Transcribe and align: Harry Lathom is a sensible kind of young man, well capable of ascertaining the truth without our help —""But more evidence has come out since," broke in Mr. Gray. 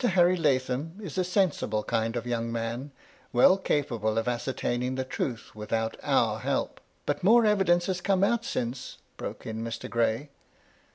Harry 0.03 0.35
Lathom 0.35 0.97
is 0.99 1.15
a 1.19 1.23
sensible 1.23 1.83
kind 1.83 2.15
of 2.15 2.25
young 2.25 2.51
man, 2.51 2.89
well 3.31 3.55
capable 3.55 4.17
of 4.17 4.27
ascertaining 4.27 4.95
the 4.95 5.03
truth 5.05 5.51
without 5.55 5.95
our 6.01 6.39
help 6.39 6.81
—""But 7.05 7.23
more 7.23 7.45
evidence 7.45 7.85
has 7.85 8.01
come 8.01 8.23
out 8.23 8.43
since," 8.43 8.97
broke 9.15 9.45
in 9.45 9.63
Mr. 9.63 9.87
Gray. 9.87 10.31